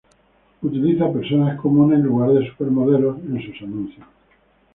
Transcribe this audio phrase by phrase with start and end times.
[0.63, 4.07] Utiliza personas comunes en lugar de supermodelos en sus anuncios.